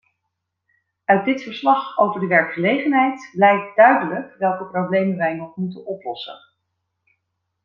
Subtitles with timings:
[1.05, 6.39] Uit dit verslag over de werkgelegenheid blijkt duidelijk welke problemen wij nog moeten oplossen.